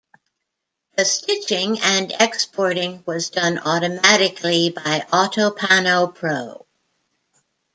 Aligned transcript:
The 0.97 1.05
stitching 1.05 1.79
and 1.79 2.11
exporting 2.19 3.03
was 3.05 3.29
done 3.29 3.59
automatically 3.59 4.71
by 4.71 5.05
Autopano 5.13 6.15
Pro. 6.15 6.65